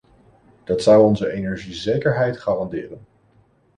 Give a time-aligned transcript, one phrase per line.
[0.63, 3.05] Dat zou onze energiezekerheid garanderen.